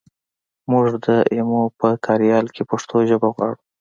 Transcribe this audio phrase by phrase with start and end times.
[0.69, 3.55] مونږ د ایمو په کاریال کې پښتو ژبه غواړو